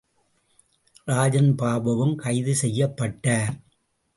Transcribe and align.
ராஜன் 1.07 1.51
பாபுவும் 1.55 2.15
கைது 2.15 2.55
செய்யப்பட்டார். 2.55 3.55